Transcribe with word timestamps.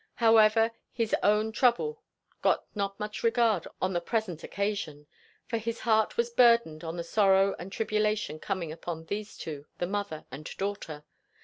However, 0.15 0.71
his 0.91 1.15
own 1.21 1.51
trouble 1.51 2.01
got 2.41 2.65
not 2.73 2.99
much 2.99 3.21
regard 3.21 3.67
on 3.79 3.93
the 3.93 4.01
present 4.01 4.43
occasion; 4.43 5.05
for 5.47 5.59
his 5.59 5.81
heart 5.81 6.17
was 6.17 6.31
burdened 6.31 6.81
with 6.81 6.95
the 6.95 7.03
sorrow 7.03 7.55
and 7.59 7.69
the 7.69 7.75
tribulation 7.75 8.39
coming 8.39 8.71
upon 8.71 9.05
these 9.05 9.37
two, 9.37 9.67
the 9.77 9.85
mother 9.85 10.25
and 10.31 10.45
daughter. 10.57 11.03